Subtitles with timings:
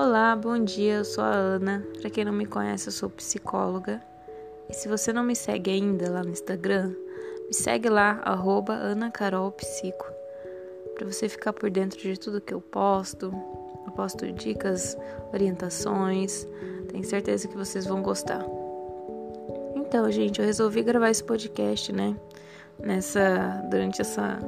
[0.00, 0.98] Olá, bom dia.
[0.98, 1.84] Eu sou a Ana.
[2.00, 4.00] Para quem não me conhece, eu sou psicóloga.
[4.68, 6.94] E se você não me segue ainda lá no Instagram,
[7.48, 10.06] me segue lá @anacarolpsico
[10.94, 13.34] para você ficar por dentro de tudo que eu posto.
[13.84, 14.96] Eu posto dicas,
[15.34, 16.46] orientações.
[16.92, 18.46] Tenho certeza que vocês vão gostar.
[19.74, 22.16] Então, gente, eu resolvi gravar esse podcast, né?
[22.78, 24.38] Nessa durante essa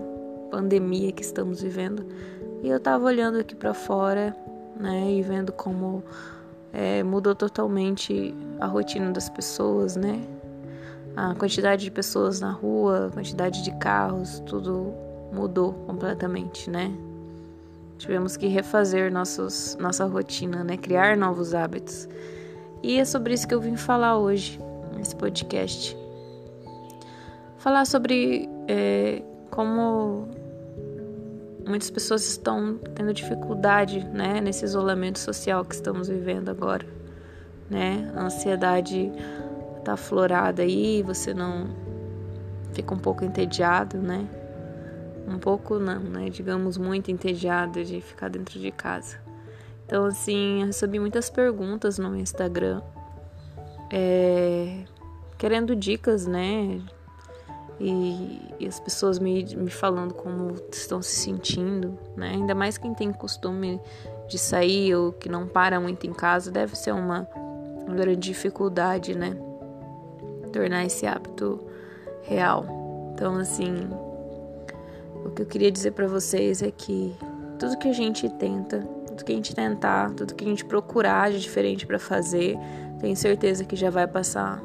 [0.48, 2.06] pandemia que estamos vivendo.
[2.62, 4.32] E eu tava olhando aqui para fora
[4.80, 5.12] né?
[5.12, 6.02] E vendo como
[6.72, 10.20] é, mudou totalmente a rotina das pessoas, né?
[11.16, 14.92] A quantidade de pessoas na rua, a quantidade de carros, tudo
[15.32, 16.92] mudou completamente, né?
[17.98, 20.76] Tivemos que refazer nossos, nossa rotina, né?
[20.76, 22.08] Criar novos hábitos.
[22.82, 24.58] E é sobre isso que eu vim falar hoje,
[24.96, 25.96] nesse podcast.
[27.58, 30.28] Falar sobre é, como
[31.66, 36.86] muitas pessoas estão tendo dificuldade, né, nesse isolamento social que estamos vivendo agora,
[37.68, 38.12] né?
[38.16, 39.12] A ansiedade
[39.84, 41.68] tá aflorada aí, você não
[42.72, 44.28] fica um pouco entediado, né?
[45.26, 46.30] Um pouco não, né?
[46.30, 49.18] Digamos muito entediado de ficar dentro de casa.
[49.86, 52.80] Então, assim, eu recebi muitas perguntas no meu Instagram,
[53.92, 54.84] é,
[55.36, 56.80] querendo dicas, né?
[57.80, 62.32] E, e, as pessoas me, me falando como estão se sentindo, né?
[62.34, 63.80] Ainda mais quem tem costume
[64.28, 67.26] de sair ou que não para muito em casa, deve ser uma,
[67.86, 69.34] uma grande dificuldade, né?
[70.52, 71.58] Tornar esse hábito
[72.22, 72.66] real.
[73.14, 73.88] Então, assim,
[75.24, 77.16] o que eu queria dizer para vocês é que
[77.58, 81.30] tudo que a gente tenta, tudo que a gente tentar, tudo que a gente procurar
[81.30, 82.58] de diferente para fazer,
[83.00, 84.62] tenho certeza que já vai passar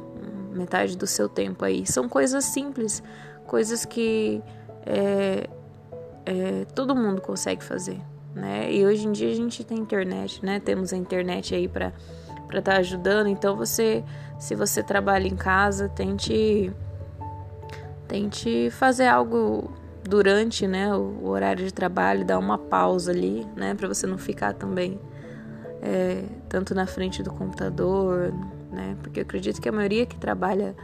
[0.56, 1.86] metade do seu tempo aí.
[1.86, 3.04] São coisas simples,
[3.46, 4.42] coisas que
[4.86, 5.50] é,
[6.26, 8.00] é, todo mundo consegue fazer,
[8.34, 8.72] né?
[8.72, 10.60] E hoje em dia a gente tem internet, né?
[10.60, 11.94] Temos a internet aí para
[12.48, 13.28] para estar tá ajudando.
[13.28, 14.04] Então você,
[14.40, 16.72] se você trabalha em casa, tente
[18.08, 19.74] tente fazer algo
[20.04, 24.20] durante, né, o, o horário de trabalho, dar uma pausa ali, né, para você não
[24.20, 25.00] ficar também
[25.86, 28.34] é, tanto na frente do computador,
[28.72, 28.98] né?
[29.04, 30.76] Porque eu acredito que a maioria que trabalha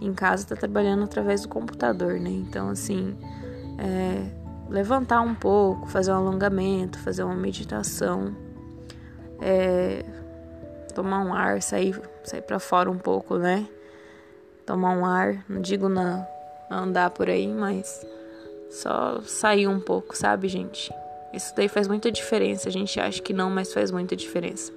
[0.00, 2.28] em casa está trabalhando através do computador, né?
[2.30, 3.16] Então, assim,
[3.78, 4.30] é,
[4.68, 8.36] levantar um pouco, fazer um alongamento, fazer uma meditação,
[9.40, 10.04] é,
[10.94, 13.66] tomar um ar, sair, sair para fora um pouco, né?
[14.66, 16.26] Tomar um ar, não digo na,
[16.70, 18.06] andar por aí, mas
[18.70, 20.92] só sair um pouco, sabe, gente?
[21.32, 22.68] Isso daí faz muita diferença.
[22.68, 24.72] A gente acha que não, mas faz muita diferença.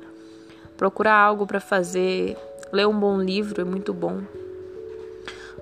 [0.77, 2.37] Procurar algo para fazer,
[2.73, 4.23] Ler um bom livro é muito bom.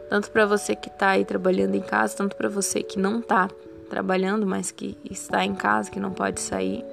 [0.10, 3.50] Tanto para você que está aí trabalhando em casa, tanto para você que não está
[3.90, 6.86] trabalhando, mas que está em casa, que não pode sair.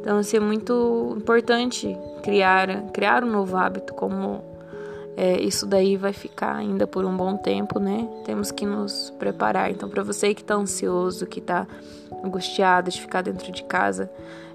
[0.00, 4.42] Então, assim, é muito importante criar, criar um novo hábito, como
[5.16, 8.08] é, isso daí vai ficar ainda por um bom tempo, né?
[8.24, 9.70] Temos que nos preparar.
[9.70, 11.66] Então, para você que está ansioso, que está
[12.24, 14.10] angustiado de ficar dentro de casa,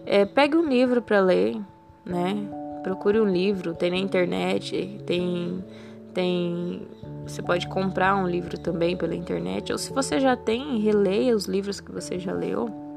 [0.06, 1.60] é, pegue um livro para ler,
[2.06, 2.48] né?
[2.84, 5.64] procure um livro, tem na internet, tem
[6.14, 6.88] tem
[7.26, 11.46] você pode comprar um livro também pela internet, ou se você já tem, releia os
[11.46, 12.89] livros que você já leu.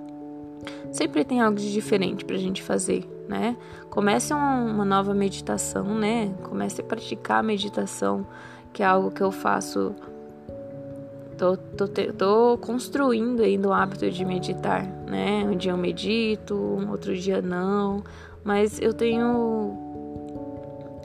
[0.90, 3.56] Sempre tem algo de diferente pra gente fazer, né?
[3.90, 6.32] Comece uma nova meditação, né?
[6.42, 8.26] Comece a praticar a meditação,
[8.72, 9.94] que é algo que eu faço
[11.36, 15.42] Tô, tô, tô, construindo ainda o hábito de meditar, né?
[15.44, 16.54] Um dia eu medito,
[16.88, 18.04] outro dia não,
[18.44, 19.76] mas eu tenho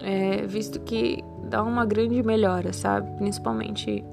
[0.03, 3.09] é, visto que dá uma grande melhora, sabe?
[3.17, 4.03] Principalmente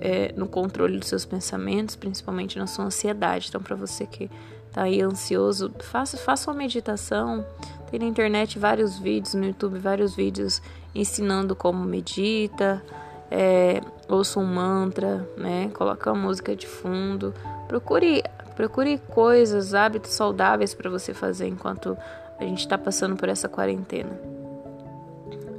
[0.00, 3.46] é, no controle dos seus pensamentos, principalmente na sua ansiedade.
[3.48, 4.30] Então, para você que
[4.72, 7.44] tá aí ansioso, faça, faça uma meditação.
[7.90, 10.62] Tem na internet vários vídeos, no YouTube vários vídeos
[10.94, 12.82] ensinando como medita.
[13.30, 15.70] É, ouça um mantra, né?
[15.74, 17.34] Coloca uma música de fundo.
[17.68, 18.22] Procure,
[18.56, 21.96] procure coisas, hábitos saudáveis para você fazer enquanto
[22.38, 24.18] a gente está passando por essa quarentena.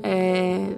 [0.03, 0.75] É,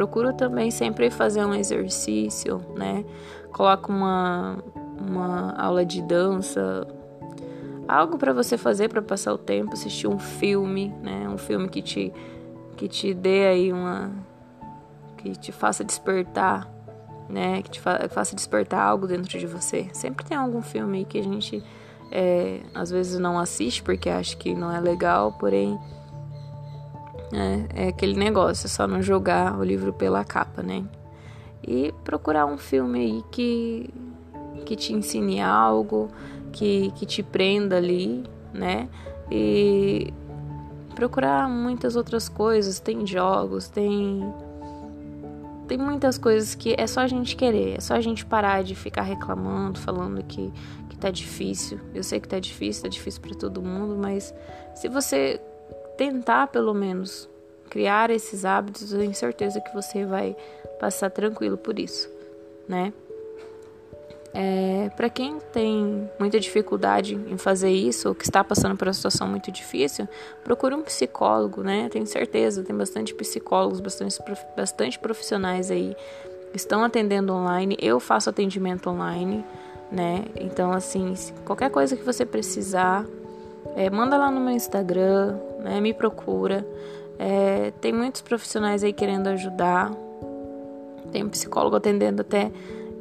[0.00, 3.04] procuro também sempre fazer um exercício, né?
[3.52, 4.56] Coloco uma,
[4.98, 6.86] uma aula de dança,
[7.86, 11.28] algo para você fazer para passar o tempo, assistir um filme, né?
[11.28, 12.10] Um filme que te
[12.78, 14.10] que te dê aí uma
[15.18, 16.66] que te faça despertar,
[17.28, 17.60] né?
[17.60, 19.86] Que te fa faça despertar algo dentro de você.
[19.92, 21.62] Sempre tem algum filme que a gente
[22.10, 25.78] é, às vezes não assiste porque acha que não é legal, porém
[27.32, 30.84] é, é aquele negócio, só não jogar o livro pela capa, né?
[31.66, 33.90] E procurar um filme aí que,
[34.64, 36.08] que te ensine algo,
[36.52, 38.88] que, que te prenda ali, né?
[39.30, 40.12] E
[40.94, 42.80] procurar muitas outras coisas.
[42.80, 44.22] Tem jogos, tem.
[45.68, 48.74] Tem muitas coisas que é só a gente querer, é só a gente parar de
[48.74, 50.52] ficar reclamando, falando que,
[50.88, 51.78] que tá difícil.
[51.94, 54.34] Eu sei que tá difícil, tá difícil para todo mundo, mas
[54.74, 55.40] se você
[56.00, 57.28] tentar pelo menos
[57.68, 60.34] criar esses hábitos, eu tenho certeza que você vai
[60.80, 62.10] passar tranquilo por isso,
[62.66, 62.90] né?
[64.32, 68.94] É, para quem tem muita dificuldade em fazer isso, ou que está passando por uma
[68.94, 70.08] situação muito difícil,
[70.42, 71.90] procure um psicólogo, né?
[71.90, 74.16] Tenho certeza, tem bastante psicólogos, bastante,
[74.56, 75.94] bastante profissionais aí
[76.50, 77.76] que estão atendendo online.
[77.78, 79.44] Eu faço atendimento online,
[79.92, 80.24] né?
[80.36, 81.12] Então, assim,
[81.44, 83.04] qualquer coisa que você precisar,
[83.76, 85.80] é, manda lá no meu Instagram, né?
[85.80, 86.66] Me procura.
[87.18, 89.92] É, tem muitos profissionais aí querendo ajudar.
[91.12, 92.50] Tem um psicólogo atendendo até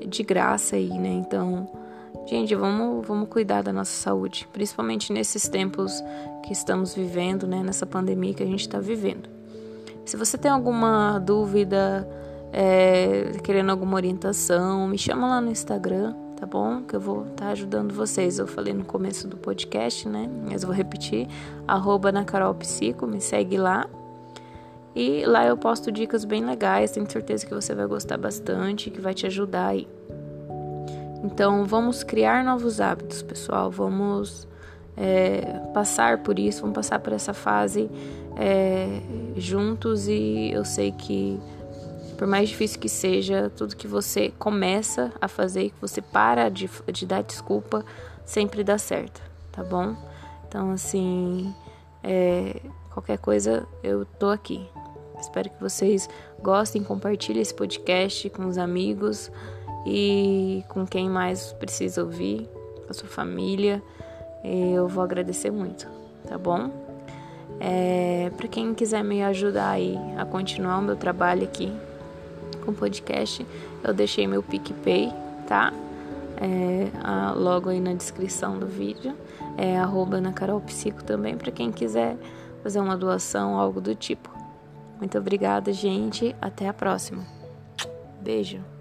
[0.05, 1.09] de graça aí, né?
[1.09, 1.69] Então,
[2.25, 6.03] gente, vamos, vamos cuidar da nossa saúde, principalmente nesses tempos
[6.45, 7.61] que estamos vivendo, né?
[7.63, 9.29] Nessa pandemia que a gente está vivendo.
[10.05, 12.07] Se você tem alguma dúvida,
[12.51, 16.81] é, querendo alguma orientação, me chama lá no Instagram, tá bom?
[16.81, 18.39] Que eu vou estar tá ajudando vocês.
[18.39, 20.29] Eu falei no começo do podcast, né?
[20.49, 21.27] Mas vou repetir,
[21.67, 23.87] arroba na Carol Psico, me segue lá.
[24.95, 28.99] E lá eu posto dicas bem legais, tenho certeza que você vai gostar bastante, que
[28.99, 29.87] vai te ajudar aí.
[31.23, 33.69] Então vamos criar novos hábitos, pessoal.
[33.69, 34.47] Vamos
[34.97, 37.89] é, passar por isso, vamos passar por essa fase
[38.37, 39.01] é,
[39.35, 41.39] juntos e eu sei que
[42.19, 46.49] por mais difícil que seja, tudo que você começa a fazer e que você para
[46.49, 47.85] de, de dar desculpa
[48.25, 49.21] sempre dá certo,
[49.53, 49.95] tá bom?
[50.45, 51.55] Então assim,
[52.03, 52.57] é,
[52.91, 54.67] qualquer coisa eu tô aqui.
[55.17, 56.09] Espero que vocês
[56.43, 59.31] gostem, compartilhem esse podcast com os amigos
[59.87, 62.49] e com quem mais precisa ouvir,
[62.89, 63.81] a sua família.
[64.43, 65.87] Eu vou agradecer muito,
[66.27, 66.69] tá bom?
[67.61, 71.71] É, para quem quiser me ajudar aí a continuar o meu trabalho aqui
[72.69, 73.45] com o podcast,
[73.83, 75.11] eu deixei meu PicPay,
[75.47, 75.73] tá?
[76.37, 76.87] É,
[77.35, 79.15] logo aí na descrição do vídeo.
[79.57, 82.15] É arroba na Carol Psico também, para quem quiser
[82.63, 84.29] fazer uma doação, algo do tipo.
[84.99, 86.35] Muito obrigada, gente.
[86.41, 87.23] Até a próxima.
[88.21, 88.78] Beijo.